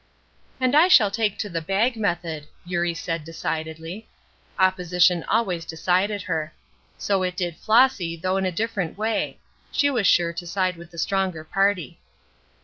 "And 0.59 0.73
I 0.75 0.87
shall 0.87 1.11
take 1.11 1.37
to 1.37 1.47
the 1.47 1.61
bag 1.61 1.95
method," 1.95 2.47
Eurie 2.65 2.95
said, 2.95 3.23
decidedly. 3.23 4.09
Opposition 4.57 5.23
always 5.25 5.63
decided 5.63 6.23
her. 6.23 6.55
So 6.97 7.21
it 7.21 7.37
did 7.37 7.55
Flossy, 7.55 8.15
though 8.17 8.37
in 8.37 8.45
a 8.47 8.51
different 8.51 8.97
way; 8.97 9.37
she 9.71 9.91
was 9.91 10.07
sure 10.07 10.33
to 10.33 10.47
side 10.47 10.75
with 10.75 10.89
the 10.89 10.97
stronger 10.97 11.43
party. 11.43 11.99